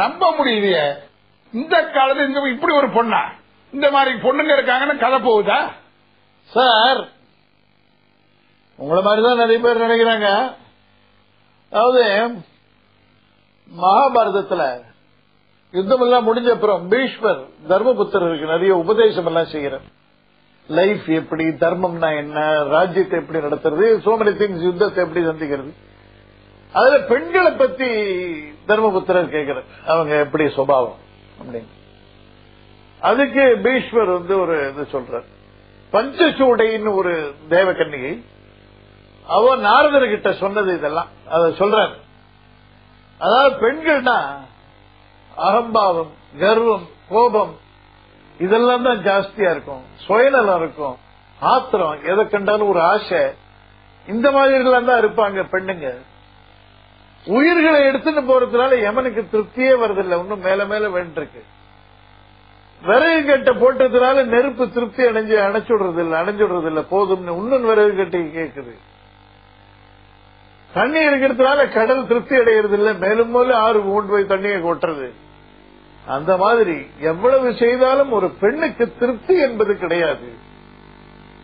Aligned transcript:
நம்ப 0.00 0.34
முடியலையே. 0.38 0.84
இந்த 1.52 1.76
காலத்துல 1.94 2.26
இந்த 2.26 2.40
இப்படி 2.48 2.74
ஒரு 2.74 2.88
பொண்ணா? 2.88 3.22
இந்த 3.72 3.90
மாதிரி 3.90 4.12
பொண்ணுங்க 4.16 4.52
இருக்காங்கன்னு 4.56 5.02
கதை 5.02 5.18
போகுதா? 5.28 5.58
சார் 6.54 7.00
உங்களை 8.76 9.02
மாதிரிதான் 9.02 9.42
நிறைய 9.42 9.58
பேர் 9.60 9.84
நினைக்கிறாங்க. 9.84 10.28
அதாவது 11.70 12.02
மகாபாரதத்துல 13.82 14.64
யுத்தம் 15.72 16.00
எல்லாம் 16.00 16.26
முடிஞ்ச 16.26 16.50
அப்புறம் 16.50 16.88
பீஷ்மர் 16.88 17.40
தர்மபுத்திரருக்கு 17.68 18.52
நிறைய 18.52 18.72
உபதேசம் 18.76 19.26
எல்லாம் 19.26 19.52
செய்கிறார். 19.52 19.86
லைஃப் 20.68 21.06
எப்படி 21.20 21.44
தர்மம்னா 21.44 22.10
என்ன 22.16 22.62
ராஜ்யத்தை 22.74 23.18
எப்படி 23.20 23.40
நடத்துறது 23.44 23.86
சோ 24.04 24.12
மெனி 24.20 24.32
திங்ஸ் 24.40 24.66
யுத்தத்தை 24.68 25.00
எப்படி 25.04 25.24
சந்திக்கிறது. 25.26 25.72
அதுல 26.74 26.98
பெண்களை 26.98 27.52
பத்தி 27.52 27.86
தர்மபுத்திரர் 28.68 29.28
கேட்கிறார். 29.28 29.62
அவங்க 29.86 30.16
எப்படி 30.16 30.48
சுபாவம் 30.48 30.96
அப்படின்னு. 31.42 31.66
அதுக்கு 33.00 33.58
பீஷ்வர் 33.62 34.12
வந்து 34.12 34.40
ஒரு 34.40 34.72
இது 34.72 34.98
சொல்றார். 34.98 35.24
பஞ்சசூடைன்னு 35.92 36.94
ஒரு 36.94 37.34
தேவ 37.48 37.72
தேவகன்னிகை 37.72 38.22
அவ 39.26 39.56
நாரதர்கிட்ட 39.56 40.38
சொன்னது 40.38 40.74
இதெல்லாம். 40.74 41.06
அத 41.30 41.48
சொல்றார். 41.48 41.92
அதாவது 43.18 43.56
பெண்கள்னா 43.56 44.36
அகம்பாவம் 45.36 46.10
கர்வம் 46.38 46.88
கோபம் 47.08 47.56
இதெல்லாம் 48.38 48.82
தான் 48.82 48.98
ஜாஸ்தியா 48.98 49.50
இருக்கும். 49.50 49.82
சுயநலம் 49.96 50.60
இருக்கும். 50.60 50.96
ஆத்திரம் 51.40 52.04
எதை 52.04 52.28
கண்டாலும் 52.28 52.68
ஒரு 52.68 52.80
ஆசை. 52.80 53.24
இந்த 54.08 54.30
மாதிரி 54.30 54.54
எல்லாம் 54.54 54.84
தான் 54.84 55.02
இருப்பாங்க 55.02 55.48
பெண்ணுங்க. 55.48 55.98
உயிர்களை 57.26 57.84
எடுத்துட்டு 57.84 58.20
போறதுனால 58.20 58.82
எமனுக்கு 58.82 59.26
திருப்தியே 59.32 59.78
வருதில்லை. 59.78 60.18
இன்னும் 60.18 60.40
மேல 60.40 60.64
மேல 60.64 60.88
வேண்டிருக்கு. 60.88 61.42
விறகு 62.82 63.24
கட்டை 63.24 63.54
போட்டதுனால 63.54 64.24
நெருப்பு 64.24 64.70
திருப்தி 64.70 65.04
அடைஞ்சு 65.04 65.36
அணைச்சுடுறது 65.36 65.98
இல்ல 65.98 66.24
அணைஞ்சுடுறது 66.24 66.66
இல்ல 66.66 66.80
போதும்னு 66.80 67.36
இன்னும் 67.36 67.64
விறகு 67.64 67.96
கட்டை 67.96 68.20
கேக்குது. 68.20 68.76
தண்ணி 70.72 70.98
இருக்கிறதுனால 70.98 71.72
கடல் 71.72 72.06
திருப்தி 72.06 72.36
அடைகிறது 72.36 72.76
இல்ல 72.76 72.92
மேலும் 72.92 73.30
மேலும் 73.30 73.56
ஆறு 73.56 73.82
கொண்டு 73.82 74.10
போய் 74.10 74.24
தண்ணியை 74.24 74.60
கொட்டுறது. 74.62 75.10
அந்த 76.06 76.36
மாதிரி 76.36 76.86
எவ்வளவு 77.00 77.54
செய்தாலும் 77.54 78.12
ஒரு 78.12 78.30
பெண்ணுக்கு 78.30 78.92
திருப்தி 78.98 79.38
என்பது 79.40 79.78
கிடையாது. 79.78 80.32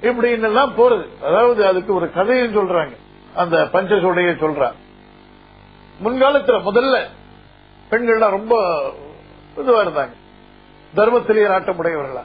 இப்படின்னு 0.00 0.42
எல்லாம் 0.42 0.76
போறது? 0.76 1.24
அதாவது 1.24 1.66
அதுக்கு 1.66 1.94
ஒரு 1.94 2.12
கதையும் 2.12 2.56
சொல்றாங்க. 2.56 2.96
அந்த 3.34 3.68
பஞ்சசோடைய 3.72 4.36
சொல்றாங்க 4.36 4.88
முன்காலத்துல 6.04 6.60
முதல்ல 6.68 7.06
பெண்கள்லாம் 7.90 8.30
ரொம்ப 8.30 8.54
இதுவா 9.56 9.82
இருந்தாங்க. 9.82 10.12
தர்மத்திலேயே 10.94 11.46
நாட்டமுடையவர்களா. 11.46 12.24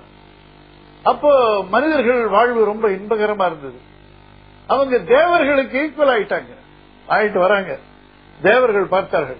அப்போ 1.03 1.63
மனிதர்கள் 1.69 2.27
வாழ்வு 2.27 2.65
ரொம்ப 2.65 2.87
இன்பகரமா 2.87 3.45
இருந்தது. 3.45 3.79
அவங்க 4.67 4.99
தேவர்களுக்கு 4.99 5.79
ஈக்குவல் 5.79 6.07
ஆயிட்டாங்க. 6.07 6.53
ஆயிட்டு 7.09 7.39
வராங்க. 7.39 7.77
தேவர்கள் 8.41 8.85
பார்த்தார்கள். 8.85 9.37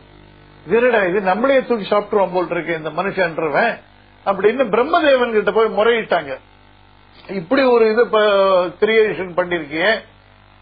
வீரடா 0.68 1.10
இது 1.10 1.22
நம்மளே 1.22 1.64
தூக்கி 1.64 1.96
சாப்பிட்டுருவோம் 1.96 2.34
போல் 2.34 2.50
இருக்கு 2.50 2.78
இந்த 2.78 2.90
மனுஷன்றவன் 2.90 3.80
அப்படின்னு 4.26 4.64
பிரம்மதேவன் 4.76 5.32
கிட்ட 5.32 5.52
போய் 5.52 5.78
முறையிட்டாங்க. 5.78 6.38
இப்படி 7.30 7.64
ஒரு 7.64 7.92
இது 7.92 8.06
கிரியேஷன் 8.80 9.38
பண்ணிருக்கிய 9.38 10.04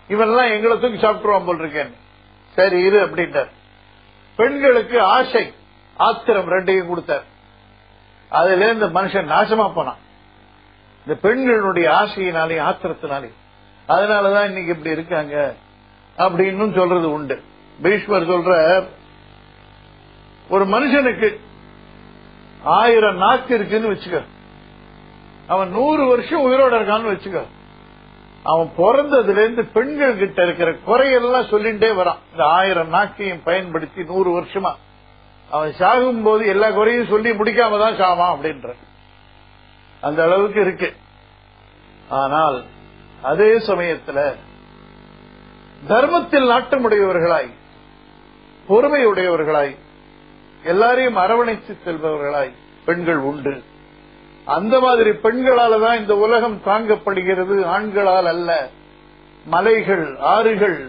இவன்லாம் 0.10 0.52
எங்களை 0.52 0.80
தூக்கி 0.80 1.08
சாப்பிட்டுருவான் 1.08 1.46
போல் 1.46 1.60
இருக்கேன் 1.60 1.96
சரி 2.56 2.80
இரு 2.82 3.06
அப்படின்ட்டார். 3.06 3.50
பெண்களுக்கு 4.36 5.02
ஆசை 5.02 5.54
ஆத்திரம் 5.98 6.52
ரெண்டையும் 6.52 6.88
கொடுத்தார். 6.88 7.24
அதுல 8.30 8.72
இந்த 8.72 8.88
மனுஷன் 8.88 9.30
நாசமா 9.32 9.74
போனான். 9.74 9.98
இந்த 11.08 11.20
பெண்களுடைய 11.22 11.90
ஆசையினாலே 11.90 12.60
ஆத்திரத்தினாலே. 12.60 13.32
அதனாலதான் 13.88 14.46
இன்னைக்கு 14.46 14.72
இப்படி 14.72 14.90
இருக்காங்க 14.90 15.56
அப்படின்னு 16.18 16.76
சொல்றது 16.76 17.12
உண்டு. 17.12 17.44
பீஷ்மர் 17.82 18.28
சொல்ற 18.28 18.88
ஒரு 20.50 20.66
மனுஷனுக்கு 20.66 21.40
ஆயிரம் 22.64 23.18
நாக்கு 23.18 23.56
இருக்குன்னு 23.56 23.92
வச்சுக்க. 23.92 24.24
அவன் 25.48 25.70
நூறு 25.70 26.08
வருஷம் 26.08 26.52
உயிரோட 26.52 26.76
இருக்கான்னு 26.76 27.18
வச்சுக்க. 27.18 27.46
அவன் 28.44 28.72
பிறந்ததுல 28.78 29.30
இருந்து 29.30 29.66
பெண்கள் 29.66 30.18
கிட்ட 30.18 30.44
இருக்கிற 30.44 30.72
குறையெல்லாம் 30.72 31.50
சொல்லிட்டே 31.52 31.90
வரான். 31.90 32.18
இந்த 32.32 32.44
ஆயிரம் 32.44 32.94
நாக்கையும் 32.94 33.42
பயன்படுத்தி 33.44 34.04
நூறு 34.04 34.40
வருஷமா. 34.40 34.74
அவன் 35.50 35.74
சாகும் 35.74 36.24
போது 36.24 36.48
எல்லா 36.48 36.72
குறையும் 36.72 37.08
சொல்லி 37.08 37.32
முடிக்காம 37.32 37.96
தான் 37.96 38.00
சாவான் 38.00 38.40
அப்படின்ற. 38.40 38.74
அந்த 40.02 40.24
அளவுக்கு 40.24 40.62
இருக்கு. 40.62 40.94
ஆனால் 42.10 42.64
அதே 43.22 43.58
சமயத்துல 43.58 44.36
தர்மத்தில் 45.88 46.50
நாட்டமுடையவர்களாய் 46.50 47.52
பொறுமையுடையவர்களாய் 48.70 49.78
எல்லாரையும் 50.64 51.16
அரவணைத்து 51.16 51.78
செல்பவர்களாய் 51.86 52.54
பெண்கள் 52.86 53.18
உண்டு. 53.18 53.64
அந்த 54.46 54.80
மாதிரி 54.80 55.12
பெண்களால 55.26 55.80
தான் 55.80 56.00
இந்த 56.00 56.14
உலகம் 56.16 56.58
தாங்கப்படுகிறது. 56.66 57.56
ஆண்களால் 57.76 58.30
அல்ல. 58.34 58.50
மலைகள் 59.46 60.06
ஆறுகள் 60.34 60.80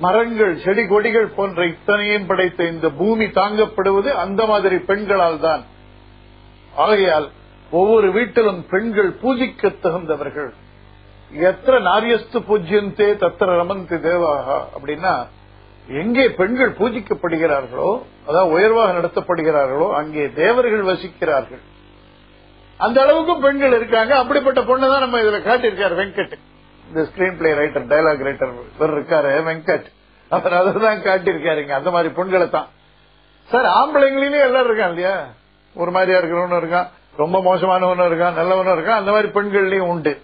மரங்கள் 0.00 0.54
செடி 0.64 0.82
கொடிகள் 0.86 1.28
போன்ற 1.36 1.66
இத்தனையும் 1.66 2.26
படைத்த 2.26 2.64
இந்த 2.64 2.86
பூமி 2.90 3.26
தாங்கப்படுவது 3.38 4.10
அந்த 4.24 4.40
மாதிரி 4.46 4.76
பெண்களால் 4.90 5.38
தான் 5.38 5.62
ஆகையால் 6.84 7.26
ஒவ்வொரு 7.70 8.08
வீட்டிலும் 8.12 8.60
பெண்கள் 8.70 9.10
பூஜிக்க 9.22 9.72
தகுந்தவர்கள். 9.84 10.50
எத்திர 11.30 11.74
நாரியஸ்து 11.88 12.38
பூஜ்யந்தே 12.48 13.08
தத்திர 13.22 13.56
ரமந்தி 13.62 13.96
தேவாகா? 14.06 14.58
அப்படின்னா 14.76 15.14
எங்கே 15.88 16.24
பெண்கள் 16.30 16.72
பூஜிக்கப்படுகிறார்களோ 16.80 17.90
அதாவது 18.26 18.52
உயர்வாக 18.54 18.92
நடத்தப்படுகிறார்களோ 18.98 19.88
அங்கே 19.90 20.24
தேவர்கள் 20.42 20.84
வசிக்கிறார்கள். 20.90 21.62
அந்த 22.78 23.02
அளவுக்கு 23.02 23.38
பெண்கள் 23.38 23.72
இருக்காங்க. 23.72 24.16
அப்படிப்பட்ட 24.16 24.62
பொண்ணு 24.62 24.88
தான் 24.88 25.00
நம்ம 25.00 25.20
இதுல 25.20 25.40
காட்டியிருக்காரு 25.42 25.94
வெங்கட். 25.94 26.38
இந்த 26.88 27.00
screen 27.00 27.36
play 27.36 27.52
writer 27.52 27.92
dialogue 27.92 28.24
writer 28.28 28.52
இவர் 28.74 28.94
இருக்காரு 28.94 29.46
வெங்கட். 29.48 29.84
அவர் 30.28 30.52
அதான் 30.52 31.00
காட்டியிருக்காருங்க 31.00 31.68
அந்த 31.68 31.90
மாதிரி 31.90 32.14
பெண்களை 32.14 32.50
தான் 32.50 32.68
சார் 33.44 33.64
ஆம்பளைங்களிலே 33.64 34.40
எல்லாரும் 34.40 34.70
இருக்கான் 34.70 34.88
இல்லையா? 34.88 35.26
ஒரு 35.74 35.90
மாதிரியா 35.90 36.18
இருக்கிறவனும் 36.18 36.62
இருக்கான். 36.62 36.88
ரொம்ப 37.16 37.40
மோசமானவனும் 37.40 38.12
இருக்கான் 38.12 38.38
நல்லவனும் 38.38 38.78
இருக்கான். 38.78 39.00
அந்த 39.00 39.10
மாதிரி 39.10 39.28
பெண்கள்லயும் 39.28 39.86
உண்டு. 39.86 40.22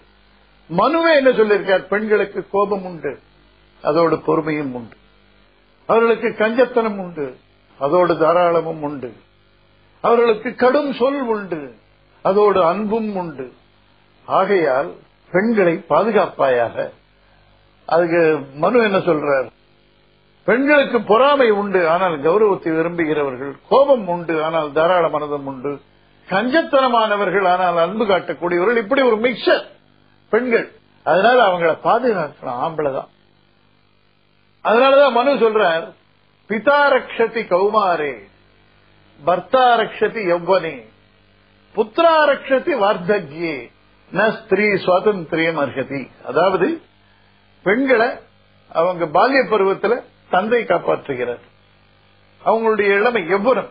மனுவே 0.69 1.15
என்ன 1.15 1.29
சொல்லியிருக்கார்? 1.29 1.87
பெண்களுக்கு 1.87 2.47
கோபம் 2.51 2.85
உண்டு. 2.85 3.19
அதோடு 3.81 4.15
பொறுமையும் 4.15 4.73
உண்டு. 4.73 4.95
அவர்களுக்கு 5.85 6.45
கஞ்சத்தனம் 6.45 6.97
உண்டு. 6.97 7.37
அதோடு 7.79 8.17
தாராளமும் 8.17 8.81
உண்டு. 8.81 9.13
அவர்களுக்கு 10.01 10.55
கடும் 10.55 10.93
சொல் 10.93 11.21
உண்டு. 11.21 11.75
அதோடு 12.27 12.59
அன்பும் 12.69 13.09
உண்டு. 13.21 13.45
ஆகையால் 14.27 14.89
பெண்களை 15.33 15.73
பாதுகாப்பாயாக 15.91 16.75
அதுக்கு 17.93 18.21
மனு 18.61 18.77
என்ன 18.87 18.99
சொல்றார்? 19.09 19.47
பெண்களுக்கு 20.47 20.97
பொறாமை 21.11 21.49
உண்டு 21.61 21.81
ஆனால் 21.93 22.15
கௌரவத்தை 22.25 22.71
விரும்புகிறவர்கள் 22.77 23.53
கோபம் 23.69 24.07
உண்டு 24.13 24.35
ஆனால் 24.47 24.69
தாராள 24.77 25.05
மனதம் 25.15 25.47
உண்டு. 25.51 25.73
கஞ்சத்தனமானவர்கள் 26.27 27.47
ஆனால் 27.53 27.77
அன்பு 27.85 28.05
காட்டக்கூடியவர்கள். 28.05 28.81
இப்படி 28.83 29.01
ஒரு 29.09 29.17
மிக்சர் 29.25 29.65
பெண்கள். 30.33 30.67
அதனால 31.05 31.37
அவங்கள 31.47 31.71
பாதுகாக்கணும் 31.87 32.61
ஆம்பளைதான். 32.65 33.11
அதனாலதான் 34.65 35.17
மனு 35.19 35.33
சொல்றார் 35.43 35.85
பிதா 36.49 36.79
ரக்ஷதி 36.95 37.41
கௌமாரே 37.51 38.13
பர்த்தா 39.21 39.65
ரக்ஷதி 39.81 40.23
புத்திராரக்ஷதி 41.75 42.73
வார்த்தக்யே. 42.73 43.71
ந 44.13 44.43
ஸ்திரீ 44.43 44.67
சுவாதந்திரியம் 44.67 45.59
அர்ஹதி. 45.59 46.09
அதாவது 46.25 46.81
பெண்களை 47.63 48.09
அவங்க 48.67 49.05
பால்ய 49.05 49.49
பருவத்தில் 49.49 50.01
தந்தை 50.29 50.63
காப்பாற்றுகிறார். 50.63 51.39
அவங்களுடைய 52.45 52.99
இளமை 52.99 53.29
எவ்வளவு 53.29 53.67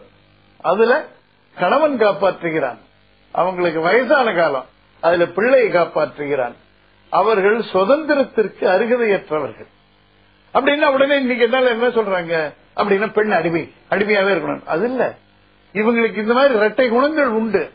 அதுல 0.60 1.04
கணவன் 1.54 2.00
காப்பாற்றுகிறான். 2.00 2.78
அவங்களுக்கு 3.32 3.80
வயசான 3.80 4.32
காலம். 4.32 4.66
அதுல 5.00 5.26
பிள்ளையை 5.26 5.70
காப்பாற்றுகிறான். 5.70 6.52
அவர்கள் 7.10 7.58
சுதந்திரத்திற்கு 7.58 8.64
அருகதையற்றவர்கள். 8.64 9.66
அப்படின்னா 10.54 10.86
உடனே 10.86 11.16
இன்னைக்கு 11.16 11.44
என்னால 11.44 11.68
என்ன 11.68 11.88
சொல்றாங்க? 11.88 12.52
அப்படின்னா 12.76 13.12
பெண் 13.12 13.32
அடிமை. 13.32 13.72
அடிமையாவே 13.90 14.34
இருக்கணும். 14.34 14.66
அது 14.66 14.84
இல்ல. 14.84 15.14
இவங்களுக்கு 15.72 16.16
இந்த 16.16 16.32
மாதிரி 16.32 16.54
இரட்டை 16.54 16.88
குணங்கள் 16.88 17.26
உண்டு. 17.26 17.70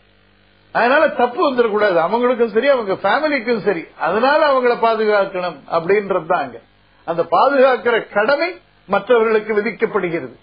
அதனால 0.71 1.07
தப்பு 1.07 1.53
வந்துடக்கூடாது. 1.53 1.97
அவங்களுக்கும் 1.97 2.51
சரி 2.51 2.67
அவங்க 2.67 2.93
ஃபேமிலிக்கும் 2.93 3.59
சரி. 3.59 3.85
அதனால 3.99 4.53
அவங்கள 4.53 4.77
பாதுகாக்கணும் 4.77 5.55
அப்படின்றதுதான் 5.71 6.33
அங்க. 6.33 6.59
அந்த 7.05 7.23
பாதுகாக்கிற 7.31 8.09
கடமை 8.13 8.59
மற்றவர்களுக்கு 8.87 9.55
விதிக்கப்படுகிறது. 9.61 10.35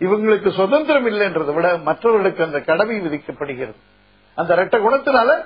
இவங்களுக்கு 0.00 0.50
சுதந்திரம் 0.50 1.06
இல்லைன்றதை 1.06 1.54
விட 1.54 1.76
மற்றவர்களுக்கு 1.76 2.44
அந்த 2.44 2.60
கடமை 2.60 3.00
விதிக்கப்படுகிறது. 3.00 3.74
அந்த 4.34 4.56
ரெட்ட 4.56 4.78
குணத்தினால 4.78 5.44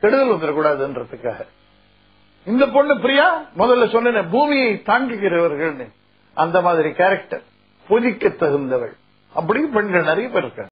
கெடுதல் 0.00 0.30
வந்துடக்கூடாதுன்றதுக்காக. 0.30 1.46
இந்த 2.44 2.66
பொண்ணு 2.66 3.00
பிரியா 3.00 3.44
முதல்ல 3.58 3.90
சொன்ன 3.90 4.24
பூமியை 4.24 4.82
தாங்குகிறவர்கள் 4.86 5.90
அந்த 6.34 6.60
மாதிரி 6.60 6.92
கேரக்டர் 6.92 7.42
பொதிக்க 7.88 8.28
தகுந்தவள் 8.28 8.96
அப்படி 9.34 9.60
பெண்கள் 9.60 10.02
நிறைய 10.02 10.28
பேர் 10.28 10.42
இருக்காங்க. 10.42 10.64